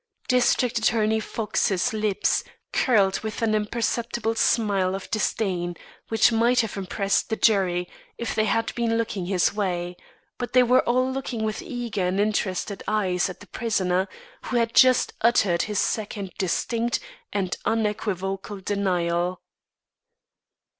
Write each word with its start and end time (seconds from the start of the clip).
District 0.27 0.79
Attorney 0.79 1.19
Fox's 1.19 1.93
lips 1.93 2.43
curled 2.73 3.19
with 3.19 3.43
an 3.43 3.53
imperceptible 3.53 4.33
smile 4.33 4.95
of 4.95 5.11
disdain, 5.11 5.75
which 6.07 6.31
might 6.31 6.61
have 6.61 6.75
impressed 6.75 7.29
the 7.29 7.35
jury 7.35 7.87
if 8.17 8.33
they 8.33 8.45
had 8.45 8.73
been 8.73 8.97
looking 8.97 9.27
his 9.27 9.53
way; 9.53 9.95
but 10.39 10.53
they 10.53 10.63
were 10.63 10.81
all 10.89 11.11
looking 11.11 11.43
with 11.43 11.61
eager 11.61 12.07
and 12.07 12.19
interested 12.19 12.81
eyes 12.87 13.29
at 13.29 13.41
the 13.41 13.47
prisoner, 13.47 14.07
who 14.45 14.57
had 14.57 14.73
just 14.73 15.13
uttered 15.21 15.61
this 15.67 15.79
second 15.79 16.31
distinct 16.39 16.99
and 17.31 17.57
unequivocal 17.63 18.59
denial. 18.59 19.39